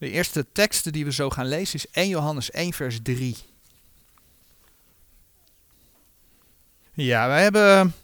[0.00, 3.36] De eerste teksten die we zo gaan lezen is 1 Johannes 1 vers 3.
[6.92, 7.94] Ja, wij hebben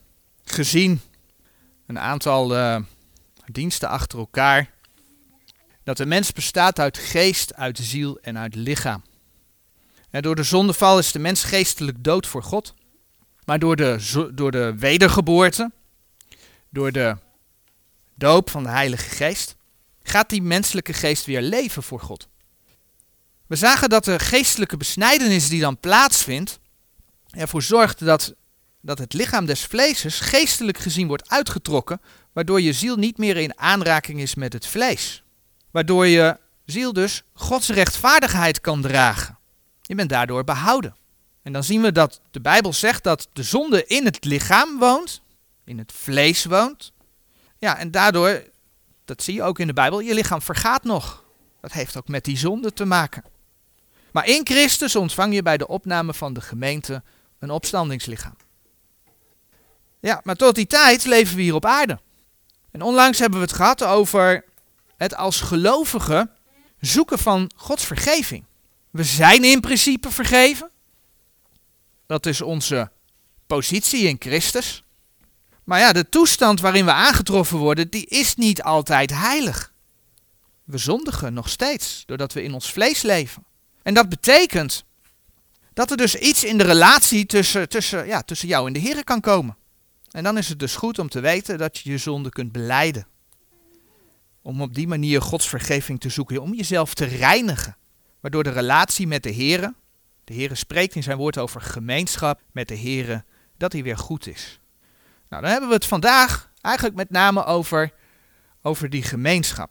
[0.45, 1.01] gezien
[1.87, 2.79] een aantal uh,
[3.47, 4.71] diensten achter elkaar
[5.85, 9.03] dat de mens bestaat uit geest, uit ziel en uit lichaam.
[10.11, 12.75] Door de zondeval is de mens geestelijk dood voor God.
[13.45, 15.71] Maar door de, door de wedergeboorte,
[16.69, 17.17] door de
[18.15, 19.57] doop van de Heilige Geest,
[20.09, 22.29] gaat die menselijke geest weer leven voor God.
[23.47, 26.59] We zagen dat de geestelijke besnijdenis die dan plaatsvindt,
[27.31, 28.35] ervoor zorgt dat,
[28.81, 32.01] dat het lichaam des vleeses geestelijk gezien wordt uitgetrokken,
[32.33, 35.23] waardoor je ziel niet meer in aanraking is met het vlees.
[35.71, 39.39] Waardoor je ziel dus Gods rechtvaardigheid kan dragen.
[39.83, 40.97] Je bent daardoor behouden.
[41.43, 45.21] En dan zien we dat de Bijbel zegt dat de zonde in het lichaam woont,
[45.65, 46.93] in het vlees woont.
[47.59, 48.43] Ja, en daardoor,
[49.07, 51.25] dat zie je ook in de Bijbel, je lichaam vergaat nog.
[51.61, 53.25] Dat heeft ook met die zonde te maken.
[54.13, 57.03] Maar in Christus ontvang je bij de opname van de gemeente
[57.39, 58.37] een opstandingslichaam.
[60.01, 61.99] Ja, maar tot die tijd leven we hier op aarde.
[62.71, 64.45] En onlangs hebben we het gehad over
[64.97, 66.31] het als gelovige
[66.81, 68.45] zoeken van Gods vergeving.
[68.91, 70.71] We zijn in principe vergeven.
[72.07, 72.91] Dat is onze
[73.47, 74.83] positie in Christus.
[75.67, 79.73] Maar ja, de toestand waarin we aangetroffen worden, die is niet altijd heilig.
[80.65, 83.45] We zondigen nog steeds, doordat we in ons vlees leven.
[83.83, 84.85] En dat betekent
[85.73, 89.05] dat er dus iets in de relatie tussen, tussen, ja, tussen jou en de Heer
[89.05, 89.57] kan komen.
[90.11, 93.07] En dan is het dus goed om te weten dat je je zonde kunt beleiden.
[94.43, 97.77] Om op die manier Gods vergeving te zoeken, om jezelf te reinigen.
[98.21, 99.73] Waardoor de relatie met de Heer,
[100.25, 103.25] de Heer spreekt in zijn woord over gemeenschap met de Heer,
[103.57, 104.61] dat die weer goed is.
[105.29, 107.93] Nou, dan hebben we het vandaag eigenlijk met name over,
[108.63, 109.71] over die gemeenschap.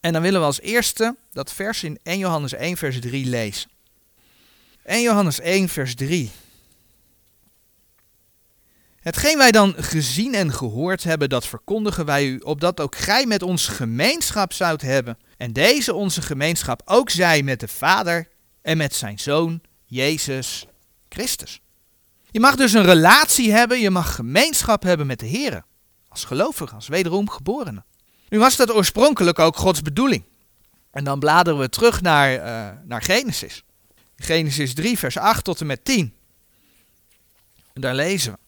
[0.00, 3.70] En dan willen we als eerste dat vers in 1 Johannes 1 vers 3 lezen.
[4.84, 6.30] 1 Johannes 1 vers 3.
[9.00, 13.42] Hetgeen wij dan gezien en gehoord hebben, dat verkondigen wij u, opdat ook gij met
[13.42, 15.18] ons gemeenschap zoudt hebben.
[15.36, 18.28] En deze onze gemeenschap ook zij met de Vader
[18.62, 20.66] en met zijn Zoon, Jezus
[21.08, 21.61] Christus.
[22.32, 25.64] Je mag dus een relatie hebben, je mag gemeenschap hebben met de Heer.
[26.08, 27.84] Als gelovige, als wederom geborene.
[28.28, 30.24] Nu was dat oorspronkelijk ook Gods bedoeling.
[30.90, 33.64] En dan bladeren we terug naar, uh, naar Genesis.
[34.16, 36.14] Genesis 3, vers 8 tot en met 10.
[37.72, 38.38] En daar lezen we.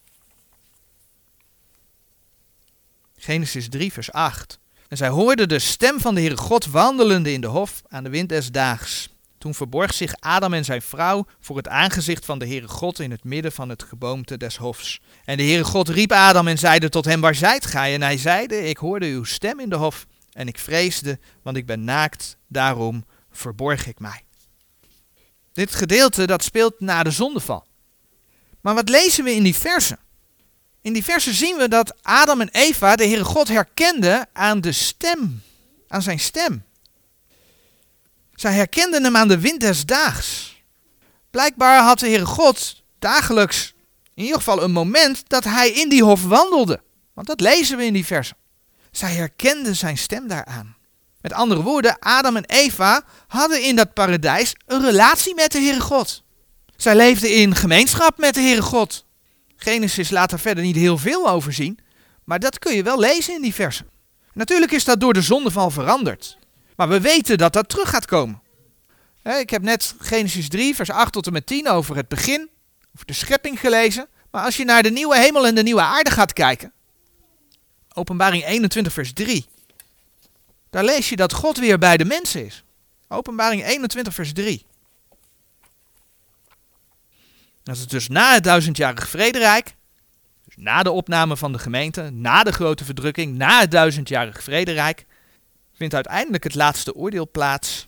[3.17, 4.59] Genesis 3, vers 8.
[4.89, 8.11] En zij hoorden de stem van de Heere God wandelende in de hof aan de
[8.11, 9.13] wind des daags.
[9.44, 13.10] Toen verborg zich Adam en zijn vrouw voor het aangezicht van de Heere God in
[13.10, 15.00] het midden van het geboomte des hofs.
[15.25, 17.94] En de Heere God riep Adam en zeide tot hem, waar zijt gij?
[17.94, 21.66] En hij zeide, ik hoorde uw stem in de hof en ik vreesde, want ik
[21.66, 24.22] ben naakt, daarom verborg ik mij.
[25.53, 27.66] Dit gedeelte dat speelt na de zondeval.
[28.61, 29.99] Maar wat lezen we in die versen?
[30.82, 34.72] In die versen zien we dat Adam en Eva de Heere God herkenden aan de
[34.72, 35.43] stem,
[35.88, 36.65] aan zijn stem.
[38.34, 40.56] Zij herkenden hem aan de wind des daags.
[41.31, 43.75] Blijkbaar had de Heere God dagelijks
[44.15, 46.81] in ieder geval een moment dat hij in die hof wandelde.
[47.15, 48.37] Want dat lezen we in die versen.
[48.91, 50.77] Zij herkenden zijn stem daaraan.
[51.21, 55.81] Met andere woorden, Adam en Eva hadden in dat paradijs een relatie met de Heere
[55.81, 56.23] God.
[56.77, 59.05] Zij leefden in gemeenschap met de Heere God.
[59.56, 61.78] Genesis laat er verder niet heel veel over zien,
[62.25, 63.91] maar dat kun je wel lezen in die versen.
[64.33, 66.39] Natuurlijk is dat door de zondeval veranderd.
[66.77, 68.43] Maar we weten dat dat terug gaat komen.
[69.23, 72.51] Ik heb net Genesis 3, vers 8 tot en met 10 over het begin,
[72.95, 74.09] over de schepping gelezen.
[74.31, 76.73] Maar als je naar de nieuwe hemel en de nieuwe aarde gaat kijken,
[77.93, 79.47] Openbaring 21, vers 3,
[80.71, 82.65] daar lees je dat God weer bij de mensen is.
[83.09, 84.67] Openbaring 21, vers 3.
[87.62, 89.75] Dat is dus na het duizendjarig vrederijk,
[90.45, 95.05] dus na de opname van de gemeente, na de grote verdrukking, na het duizendjarig vrederijk,
[95.75, 97.87] vindt uiteindelijk het laatste oordeel plaats.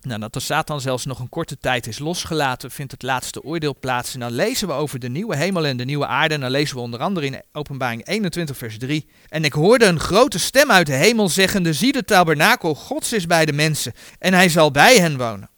[0.00, 3.76] Nou, dat de Satan zelfs nog een korte tijd is losgelaten, vindt het laatste oordeel
[3.80, 4.14] plaats.
[4.14, 6.34] En dan lezen we over de nieuwe hemel en de nieuwe aarde.
[6.34, 9.08] En dan lezen we onder andere in Openbaring 21, vers 3.
[9.28, 13.26] En ik hoorde een grote stem uit de hemel zeggende: Zie, de tabernakel Gods is
[13.26, 15.50] bij de mensen, en hij zal bij hen wonen.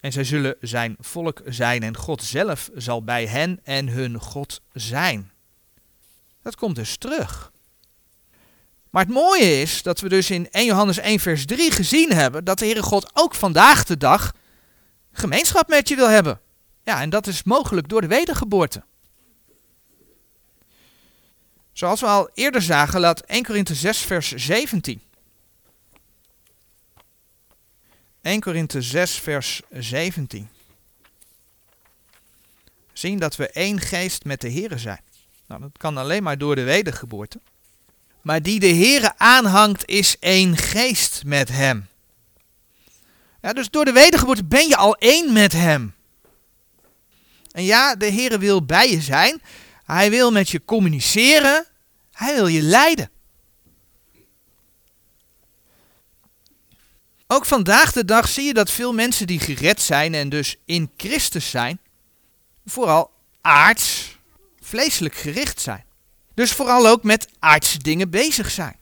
[0.00, 4.60] En zij zullen zijn volk zijn, en God zelf zal bij hen en hun God
[4.72, 5.30] zijn.
[6.42, 7.52] Dat komt dus terug.
[8.92, 12.44] Maar het mooie is dat we dus in 1 Johannes 1 vers 3 gezien hebben
[12.44, 14.32] dat de Heere God ook vandaag de dag
[15.12, 16.40] gemeenschap met je wil hebben.
[16.82, 18.82] Ja, en dat is mogelijk door de wedergeboorte.
[21.72, 25.02] Zoals we al eerder zagen, laat 1 Korinthe 6 vers 17.
[28.22, 30.48] 1 Korinthe 6, vers 17.
[32.92, 35.00] Zien dat we één geest met de Here zijn.
[35.46, 37.40] Nou, dat kan alleen maar door de wedergeboorte.
[38.22, 41.88] Maar die de Here aanhangt, is één geest met hem.
[43.40, 45.94] Dus door de wedergeboorte ben je al één met hem.
[47.52, 49.42] En ja, de Heere wil bij je zijn.
[49.84, 51.66] Hij wil met je communiceren.
[52.12, 53.10] Hij wil je leiden.
[57.26, 60.90] Ook vandaag de dag zie je dat veel mensen die gered zijn en dus in
[60.96, 61.80] Christus zijn,
[62.66, 63.10] vooral
[63.40, 64.18] aards,
[64.60, 65.84] vleeselijk gericht zijn.
[66.34, 68.76] Dus vooral ook met aardse dingen bezig zijn.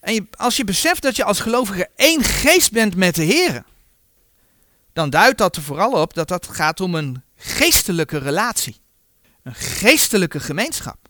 [0.00, 3.64] En als je beseft dat je als gelovige één geest bent met de Heer,
[4.92, 8.76] dan duidt dat er vooral op dat dat gaat om een geestelijke relatie.
[9.42, 11.08] Een geestelijke gemeenschap.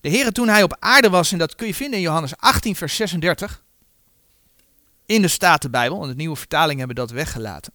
[0.00, 2.76] De Heer toen hij op aarde was, en dat kun je vinden in Johannes 18,
[2.76, 3.62] vers 36,
[5.06, 7.72] in de Statenbijbel, en de nieuwe vertaling hebben dat weggelaten.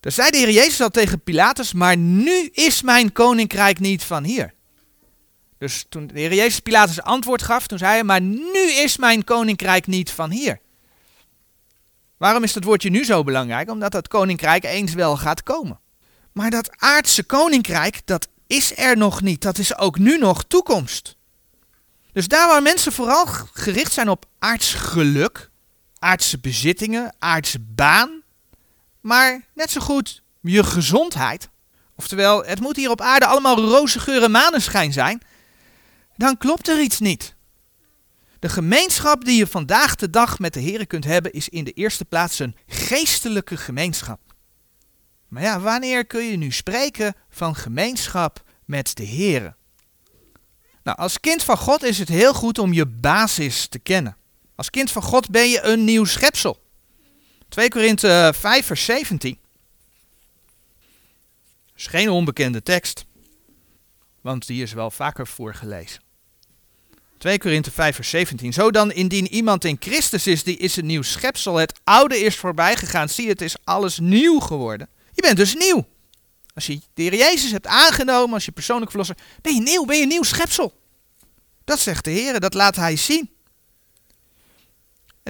[0.00, 4.24] Daar zei de Heer Jezus al tegen Pilatus, maar nu is mijn koninkrijk niet van
[4.24, 4.54] hier.
[5.58, 9.24] Dus toen de Heer Jezus Pilatus antwoord gaf, toen zei hij, maar nu is mijn
[9.24, 10.60] koninkrijk niet van hier.
[12.16, 13.70] Waarom is dat woordje nu zo belangrijk?
[13.70, 15.80] Omdat dat koninkrijk eens wel gaat komen.
[16.32, 19.42] Maar dat aardse koninkrijk, dat is er nog niet.
[19.42, 21.16] Dat is ook nu nog toekomst.
[22.12, 25.50] Dus daar waar mensen vooral gericht zijn op aards geluk,
[25.98, 28.19] aardse bezittingen, aardse baan,
[29.00, 31.48] maar net zo goed je gezondheid,
[31.96, 35.22] oftewel het moet hier op aarde allemaal roze geur en zijn,
[36.16, 37.34] dan klopt er iets niet.
[38.38, 41.72] De gemeenschap die je vandaag de dag met de Heer kunt hebben, is in de
[41.72, 44.20] eerste plaats een geestelijke gemeenschap.
[45.28, 49.56] Maar ja, wanneer kun je nu spreken van gemeenschap met de Heer?
[50.82, 54.16] Nou, als kind van God is het heel goed om je basis te kennen.
[54.54, 56.69] Als kind van God ben je een nieuw schepsel.
[57.50, 59.38] 2 Korinthe 5 vers 17.
[61.66, 63.04] Dat is geen onbekende tekst,
[64.20, 66.00] want die is wel vaker voorgelezen.
[67.18, 68.52] 2 Korinthe 5 vers 17.
[68.52, 71.56] Zo dan, indien iemand in Christus is, die is een nieuw schepsel.
[71.56, 73.08] Het oude is voorbij gegaan.
[73.08, 74.88] Zie, het is alles nieuw geworden.
[75.12, 75.86] Je bent dus nieuw.
[76.54, 79.96] Als je de Heer Jezus hebt aangenomen als je persoonlijk verlosser, ben je nieuw, ben
[79.96, 80.80] je een nieuw schepsel.
[81.64, 83.30] Dat zegt de Heer, dat laat Hij zien.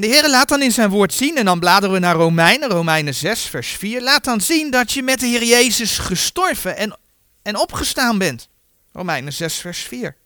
[0.01, 2.69] En de Heer laat dan in zijn woord zien, en dan bladeren we naar Romeinen,
[2.69, 4.03] Romeinen 6, vers 4.
[4.03, 6.99] Laat dan zien dat je met de Heer Jezus gestorven en,
[7.43, 8.49] en opgestaan bent.
[8.93, 10.17] Romeinen 6, vers 4.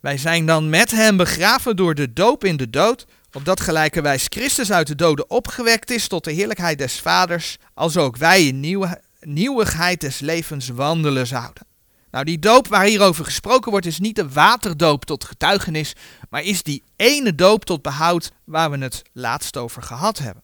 [0.00, 4.72] Wij zijn dan met hem begraven door de doop in de dood, opdat gelijkerwijs Christus
[4.72, 9.00] uit de doden opgewekt is tot de heerlijkheid des Vaders, als ook wij in nieuwe,
[9.20, 11.69] nieuwigheid des levens wandelen zouden.
[12.10, 15.92] Nou, die doop waar hierover gesproken wordt, is niet de waterdoop tot getuigenis,
[16.30, 20.42] maar is die ene doop tot behoud waar we het laatst over gehad hebben.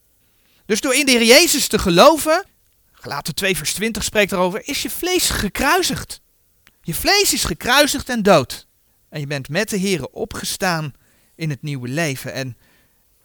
[0.66, 2.44] Dus door in de Heer Jezus te geloven,
[3.06, 6.20] Gelaten 2 vers 20 spreekt erover, is je vlees gekruisigd.
[6.82, 8.66] Je vlees is gekruisigd en dood.
[9.08, 10.92] En je bent met de Here opgestaan
[11.36, 12.32] in het nieuwe leven.
[12.32, 12.56] En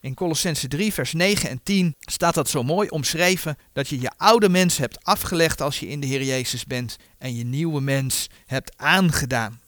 [0.01, 4.11] in Colossense 3, vers 9 en 10 staat dat zo mooi omschreven dat je je
[4.17, 8.27] oude mens hebt afgelegd als je in de Heer Jezus bent en je nieuwe mens
[8.45, 9.61] hebt aangedaan.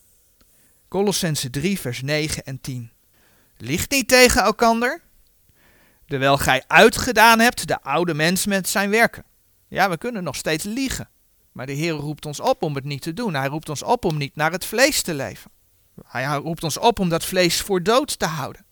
[0.88, 2.90] Colossense 3, vers 9 en 10.
[3.56, 5.00] Ligt niet tegen elkander,
[6.06, 9.24] terwijl gij uitgedaan hebt de oude mens met zijn werken.
[9.68, 11.08] Ja, we kunnen nog steeds liegen,
[11.52, 13.34] maar de Heer roept ons op om het niet te doen.
[13.34, 15.50] Hij roept ons op om niet naar het vlees te leven.
[16.06, 18.64] Hij roept ons op om dat vlees voor dood te houden.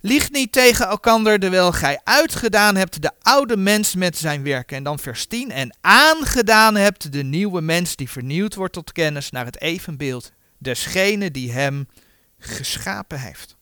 [0.00, 4.76] Lieg niet tegen elkander, terwijl gij uitgedaan hebt de oude mens met zijn werken.
[4.76, 5.50] En dan vers 10.
[5.50, 11.30] En aangedaan hebt de nieuwe mens die vernieuwd wordt tot kennis naar het evenbeeld desgene
[11.30, 11.88] die hem
[12.38, 13.56] geschapen heeft.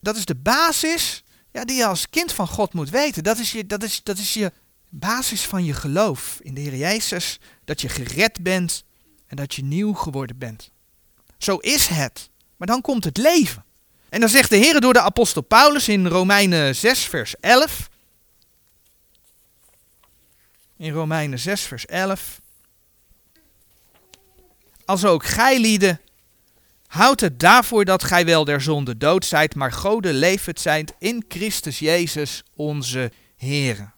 [0.00, 3.24] Dat is de basis ja, die je als kind van God moet weten.
[3.24, 4.52] Dat is, je, dat, is, dat is je
[4.88, 7.38] basis van je geloof in de Heer Jezus.
[7.64, 8.84] Dat je gered bent
[9.26, 10.70] en dat je nieuw geworden bent.
[11.38, 12.30] Zo is het.
[12.56, 13.64] Maar dan komt het leven.
[14.08, 17.88] En dan zegt de Heer door de apostel Paulus in Romeinen 6, vers 11.
[20.76, 22.40] In Romeinen 6, vers 11.
[24.84, 26.00] Als ook gij lieden,
[26.86, 31.24] houd het daarvoor dat gij wel der zonde dood zijt, maar Gode levend zijt in
[31.28, 33.92] Christus Jezus onze Heer.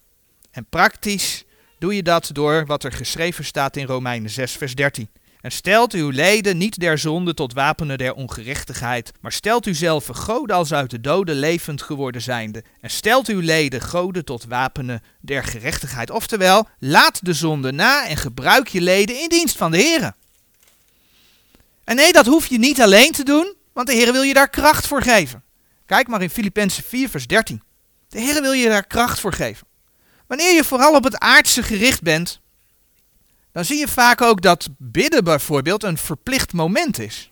[0.50, 1.45] En praktisch
[1.79, 5.09] doe je dat door wat er geschreven staat in Romeinen 6, vers 13.
[5.41, 10.07] En stelt uw leden niet der zonde tot wapenen der ongerechtigheid, maar stelt u zelf
[10.07, 12.65] goden als uit de doden levend geworden zijnde.
[12.81, 16.11] En stelt uw leden goden tot wapenen der gerechtigheid.
[16.11, 20.13] Oftewel, laat de zonde na en gebruik je leden in dienst van de Heer.
[21.85, 24.51] En nee, dat hoef je niet alleen te doen, want de Heer wil je daar
[24.51, 25.43] kracht voor geven.
[25.87, 27.63] Kijk maar in Filippenzen 4, vers 13.
[28.09, 29.67] De Heer wil je daar kracht voor geven.
[30.27, 32.41] Wanneer je vooral op het aardse gericht bent,
[33.52, 37.30] dan zie je vaak ook dat bidden bijvoorbeeld een verplicht moment is.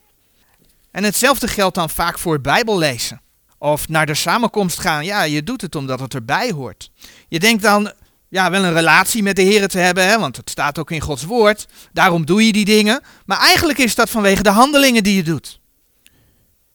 [0.90, 3.20] En hetzelfde geldt dan vaak voor Bijbel lezen.
[3.58, 5.04] Of naar de samenkomst gaan.
[5.04, 6.90] Ja, je doet het omdat het erbij hoort.
[7.28, 7.92] Je denkt dan
[8.28, 11.00] ja, wel een relatie met de Heer te hebben, hè, want het staat ook in
[11.00, 11.66] Gods woord.
[11.92, 13.02] Daarom doe je die dingen.
[13.26, 15.60] Maar eigenlijk is dat vanwege de handelingen die je doet.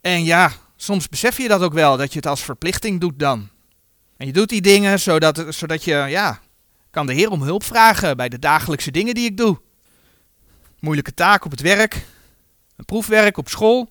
[0.01, 3.49] En ja, soms besef je dat ook wel, dat je het als verplichting doet dan.
[4.17, 6.39] En je doet die dingen zodat, zodat je, ja,
[6.93, 9.59] kan de Heer om hulp vragen bij de dagelijkse dingen die ik doe.
[10.79, 12.05] Moeilijke taak op het werk,
[12.75, 13.89] een proefwerk op school,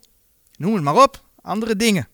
[0.57, 2.09] noem het maar op, andere dingen.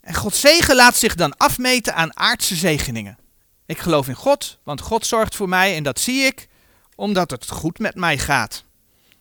[0.00, 3.18] En Gods zegen laat zich dan afmeten aan aardse zegeningen.
[3.66, 6.48] Ik geloof in God, want God zorgt voor mij en dat zie ik
[6.94, 8.64] omdat het goed met mij gaat.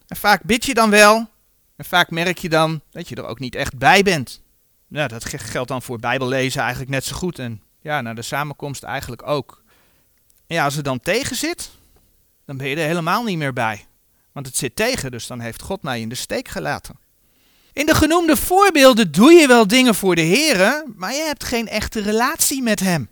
[0.07, 1.29] En vaak bid je dan wel
[1.75, 4.41] en vaak merk je dan dat je er ook niet echt bij bent.
[4.87, 8.83] Ja, dat geldt dan voor Bijbellezen eigenlijk net zo goed en ja, naar de samenkomst
[8.83, 9.60] eigenlijk ook.
[10.51, 11.69] En ja, als het dan tegen zit,
[12.45, 13.85] dan ben je er helemaal niet meer bij.
[14.31, 16.99] Want het zit tegen, dus dan heeft God mij in de steek gelaten.
[17.73, 21.67] In de genoemde voorbeelden doe je wel dingen voor de Heer, maar je hebt geen
[21.67, 23.09] echte relatie met Hem.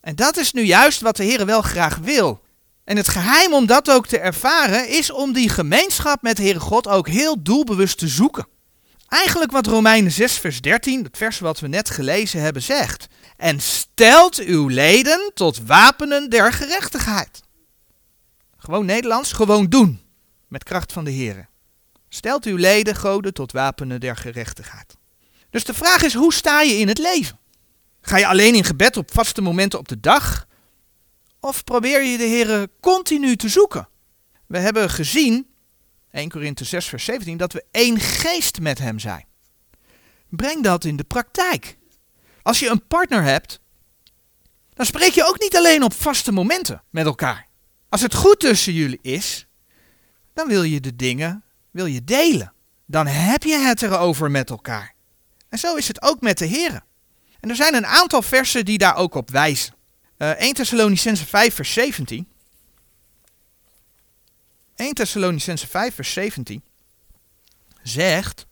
[0.00, 2.42] En dat is nu juist wat de Heer wel graag wil.
[2.84, 6.88] En het geheim om dat ook te ervaren is om die gemeenschap met Heere God
[6.88, 8.46] ook heel doelbewust te zoeken.
[9.08, 13.06] Eigenlijk wat Romeinen 6 vers 13, het vers wat we net gelezen hebben, zegt.
[13.36, 17.42] En stelt uw leden tot wapenen der gerechtigheid.
[18.56, 20.00] Gewoon Nederlands, gewoon doen.
[20.48, 21.48] Met kracht van de Heer.
[22.08, 24.96] Stelt uw leden, goden, tot wapenen der gerechtigheid.
[25.50, 27.38] Dus de vraag is, hoe sta je in het leven?
[28.00, 30.46] Ga je alleen in gebed op vaste momenten op de dag?
[31.40, 33.88] Of probeer je de Heer continu te zoeken?
[34.46, 35.46] We hebben gezien,
[36.10, 39.26] 1 Korinthe 6 vers 17, dat we één geest met hem zijn.
[40.28, 41.78] Breng dat in de praktijk.
[42.46, 43.60] Als je een partner hebt,
[44.74, 47.46] dan spreek je ook niet alleen op vaste momenten met elkaar.
[47.88, 49.46] Als het goed tussen jullie is,
[50.34, 52.52] dan wil je de dingen wil je delen.
[52.84, 54.94] Dan heb je het erover met elkaar.
[55.48, 56.82] En zo is het ook met de Heer.
[57.40, 59.74] En er zijn een aantal versen die daar ook op wijzen.
[60.18, 62.28] Uh, 1 Thessalonicense 5 vers 17.
[64.74, 66.62] 1 Thessalonicense 5 vers 17
[67.82, 68.46] zegt,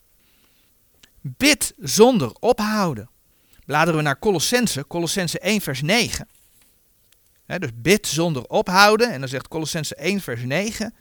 [1.20, 3.12] bid zonder ophouden.
[3.64, 6.28] Bladeren we naar Colossense, Colossense 1 vers 9.
[7.46, 9.12] dus bid zonder ophouden.
[9.12, 10.94] En dan zegt Colossense 1 vers 9.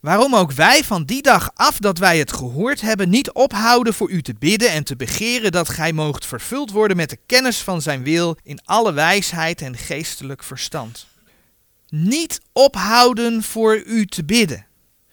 [0.00, 4.10] Waarom ook wij van die dag af dat wij het gehoord hebben, niet ophouden voor
[4.10, 7.82] u te bidden en te begeren dat gij moogt vervuld worden met de kennis van
[7.82, 11.06] zijn wil in alle wijsheid en geestelijk verstand.
[11.88, 14.66] Niet ophouden voor u te bidden.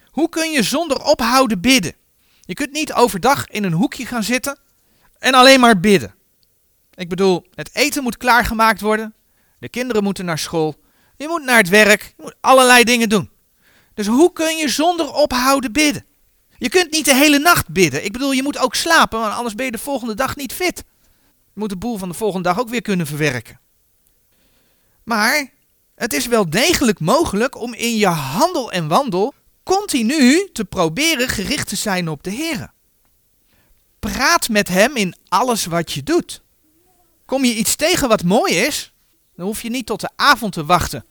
[0.06, 1.94] Hoe kun je zonder ophouden bidden?
[2.42, 4.58] Je kunt niet overdag in een hoekje gaan zitten
[5.20, 6.17] en alleen maar bidden.
[6.98, 9.14] Ik bedoel, het eten moet klaargemaakt worden,
[9.60, 10.76] de kinderen moeten naar school,
[11.18, 13.30] je moet naar het werk, je moet allerlei dingen doen.
[13.94, 16.06] Dus hoe kun je zonder ophouden bidden?
[16.58, 18.06] Je kunt niet de hele nacht bidden.
[18.06, 20.84] Ik bedoel, je moet ook slapen, want anders ben je de volgende dag niet fit.
[21.54, 23.60] Je moet de boel van de volgende dag ook weer kunnen verwerken.
[25.04, 25.50] Maar
[25.96, 31.68] het is wel degelijk mogelijk om in je handel en wandel continu te proberen gericht
[31.68, 32.72] te zijn op de Heer.
[34.00, 36.42] Praat met Hem in alles wat je doet.
[37.28, 38.94] Kom je iets tegen wat mooi is,
[39.36, 41.06] dan hoef je niet tot de avond te wachten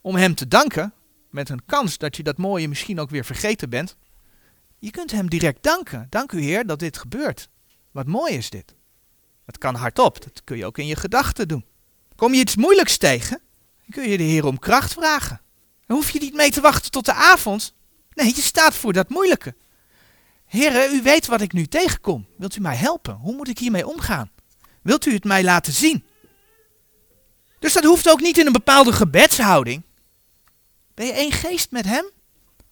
[0.00, 0.92] om Hem te danken
[1.30, 3.96] met een kans dat je dat mooie misschien ook weer vergeten bent.
[4.78, 6.06] Je kunt hem direct danken.
[6.10, 7.48] Dank u Heer dat dit gebeurt.
[7.90, 8.74] Wat mooi is dit.
[9.44, 11.64] Het kan hardop, dat kun je ook in je gedachten doen.
[12.16, 13.40] Kom je iets moeilijks tegen,
[13.76, 15.40] dan kun je de Heer om kracht vragen.
[15.86, 17.74] Dan hoef je niet mee te wachten tot de avond.
[18.12, 19.54] Nee, je staat voor dat moeilijke.
[20.46, 22.26] Heer, u weet wat ik nu tegenkom.
[22.38, 23.14] Wilt u mij helpen?
[23.14, 24.30] Hoe moet ik hiermee omgaan?
[24.86, 26.04] Wilt u het mij laten zien?
[27.58, 29.82] Dus dat hoeft ook niet in een bepaalde gebedshouding.
[30.94, 32.10] Ben je één geest met Hem?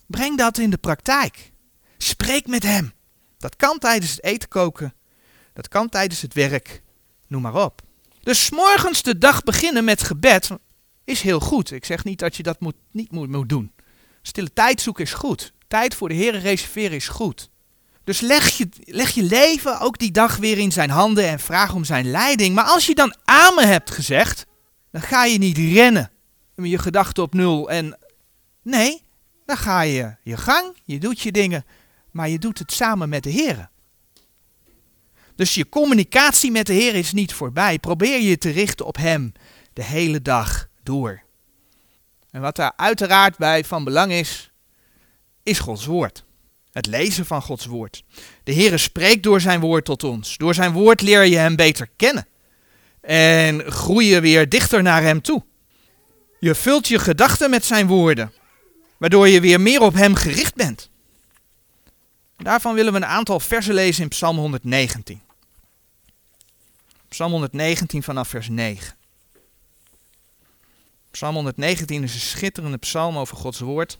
[0.06, 1.52] Breng dat in de praktijk.
[1.98, 2.92] Spreek met Hem.
[3.38, 4.94] Dat kan tijdens het eten koken.
[5.52, 6.82] Dat kan tijdens het werk.
[7.26, 7.82] Noem maar op.
[8.22, 10.50] Dus morgens de dag beginnen met gebed
[11.04, 11.70] is heel goed.
[11.70, 13.72] Ik zeg niet dat je dat moet, niet moet, moet doen.
[14.22, 15.52] Stille tijd zoeken is goed.
[15.68, 17.50] Tijd voor de Heer reserveren is goed.
[18.04, 21.74] Dus leg je, leg je leven ook die dag weer in zijn handen en vraag
[21.74, 22.54] om zijn leiding.
[22.54, 24.46] Maar als je dan amen hebt gezegd,
[24.90, 26.10] dan ga je niet rennen
[26.54, 27.98] met je gedachten op nul en
[28.64, 29.02] Nee,
[29.46, 31.64] dan ga je je gang, je doet je dingen,
[32.10, 33.68] maar je doet het samen met de Heer.
[35.36, 37.78] Dus je communicatie met de Heer is niet voorbij.
[37.78, 39.32] Probeer je te richten op Hem
[39.72, 41.22] de hele dag door.
[42.30, 44.50] En wat daar uiteraard bij van belang is,
[45.42, 46.24] is Gods woord.
[46.74, 48.04] Het lezen van Gods woord.
[48.44, 50.36] De Heere spreekt door zijn woord tot ons.
[50.36, 52.26] Door zijn woord leer je hem beter kennen.
[53.00, 55.44] En groei je weer dichter naar hem toe.
[56.40, 58.32] Je vult je gedachten met zijn woorden,
[58.96, 60.90] waardoor je weer meer op hem gericht bent.
[62.36, 65.20] Daarvan willen we een aantal versen lezen in Psalm 119.
[67.08, 68.96] Psalm 119 vanaf vers 9.
[71.10, 73.98] Psalm 119 is een schitterende psalm over Gods woord.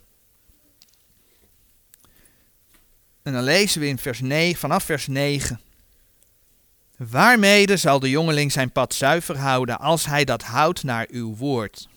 [3.25, 5.59] En dan lezen we in vers 9, vanaf vers 9.
[6.97, 11.87] Waarmede zal de jongeling zijn pad zuiver houden als hij dat houdt naar uw woord?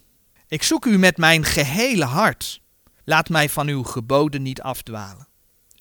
[0.47, 2.61] Ik zoek u met mijn gehele hart.
[3.05, 5.29] Laat mij van uw geboden niet afdwalen.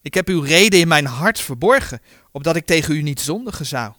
[0.02, 2.02] Ik heb uw reden in mijn hart verborgen,
[2.32, 3.94] opdat ik tegen u niet zondigen zou.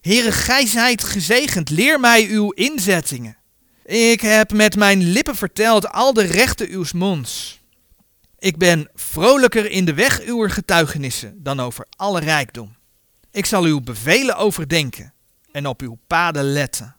[0.00, 3.36] Heere, gij zijt gezegend, leer mij uw inzettingen.
[3.84, 7.57] Ik heb met mijn lippen verteld al de rechten uws monds.
[8.38, 12.76] Ik ben vrolijker in de weg uw getuigenissen dan over alle rijkdom.
[13.30, 15.12] Ik zal uw bevelen overdenken
[15.52, 16.96] en op uw paden letten.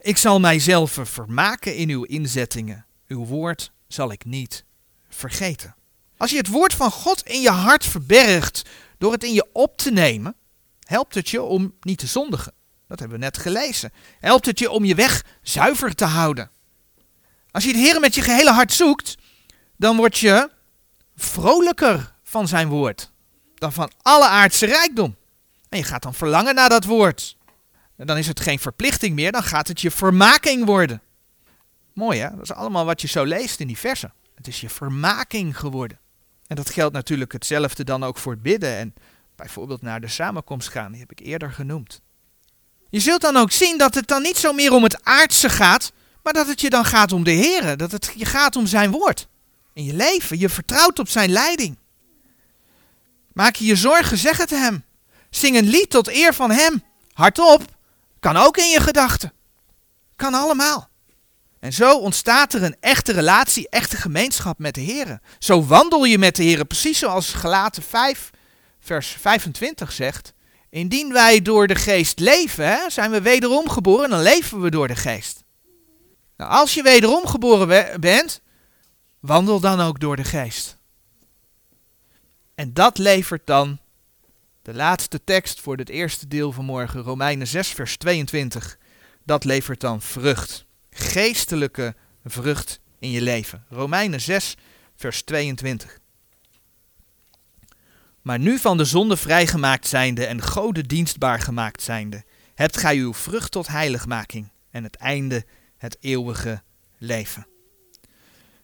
[0.00, 2.86] Ik zal mijzelf vermaken in uw inzettingen.
[3.06, 4.64] Uw woord zal ik niet
[5.08, 5.74] vergeten.
[6.16, 8.62] Als je het woord van God in je hart verbergt
[8.98, 10.34] door het in je op te nemen,
[10.82, 12.52] helpt het je om niet te zondigen.
[12.86, 13.92] Dat hebben we net gelezen.
[14.20, 16.50] Helpt het je om je weg zuiver te houden.
[17.50, 19.14] Als je de Heer met je gehele hart zoekt,
[19.76, 20.56] dan word je
[21.18, 23.10] vrolijker van zijn woord
[23.54, 25.16] dan van alle aardse rijkdom.
[25.68, 27.36] En je gaat dan verlangen naar dat woord.
[27.96, 31.02] En dan is het geen verplichting meer, dan gaat het je vermaking worden.
[31.92, 34.12] Mooi hè, dat is allemaal wat je zo leest in die versen.
[34.34, 35.98] Het is je vermaking geworden.
[36.46, 38.94] En dat geldt natuurlijk hetzelfde dan ook voor het bidden en
[39.36, 42.00] bijvoorbeeld naar de samenkomst gaan, die heb ik eerder genoemd.
[42.90, 45.92] Je zult dan ook zien dat het dan niet zo meer om het aardse gaat,
[46.22, 48.90] maar dat het je dan gaat om de Heer, dat het je gaat om zijn
[48.90, 49.28] woord.
[49.78, 51.78] In je leven, je vertrouwt op zijn leiding.
[53.32, 54.84] Maak je je zorgen, zeg het hem.
[55.30, 56.82] Zing een lied tot eer van hem.
[57.12, 57.62] Hardop,
[58.20, 59.32] kan ook in je gedachten.
[60.16, 60.88] Kan allemaal.
[61.60, 65.20] En zo ontstaat er een echte relatie, echte gemeenschap met de Heer.
[65.38, 68.30] Zo wandel je met de Heer, precies zoals Gelaten 5,
[68.80, 70.32] vers 25 zegt.
[70.70, 74.96] Indien wij door de geest leven, zijn we wederom geboren, dan leven we door de
[74.96, 75.44] geest.
[76.36, 78.40] Nou, als je wederom geboren bent,
[79.20, 80.76] wandel dan ook door de geest.
[82.54, 83.78] En dat levert dan
[84.62, 88.78] de laatste tekst voor het eerste deel van morgen, Romeinen 6, vers 22.
[89.24, 90.64] Dat levert dan vrucht.
[90.90, 93.64] Geestelijke vrucht in je leven.
[93.68, 94.54] Romeinen 6,
[94.96, 95.98] vers 22.
[98.22, 103.14] Maar nu van de zonde vrijgemaakt zijnde en Gode dienstbaar gemaakt zijnde, hebt gij uw
[103.14, 105.44] vrucht tot heiligmaking en het einde
[105.76, 106.62] het eeuwige
[106.98, 107.46] leven.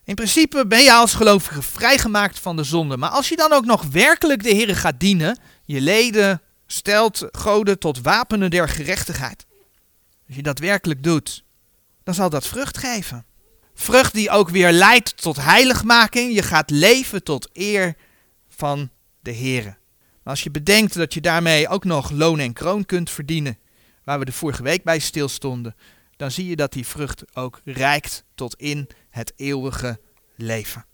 [0.05, 3.65] In principe ben je als gelovige vrijgemaakt van de zonde, maar als je dan ook
[3.65, 9.47] nog werkelijk de Heer gaat dienen, je leden stelt goden tot wapenen der gerechtigheid.
[10.27, 11.45] Als je dat werkelijk doet,
[12.03, 13.27] dan zal dat vrucht geven.
[13.75, 16.35] Vrucht die ook weer leidt tot heiligmaking.
[16.35, 17.95] Je gaat leven tot eer
[18.49, 18.91] van
[19.21, 19.65] de Heer.
[19.65, 23.59] Maar als je bedenkt dat je daarmee ook nog loon en kroon kunt verdienen,
[24.05, 25.77] waar we de vorige week bij stilstonden,
[26.17, 30.01] dan zie je dat die vrucht ook reikt tot in het eeuwige
[30.35, 30.87] leven.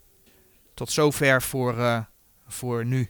[0.73, 2.01] Tot zover voor, uh,
[2.47, 3.09] voor nu.